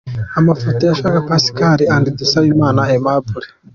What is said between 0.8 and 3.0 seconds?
Shyaka Pascal & Dusabimana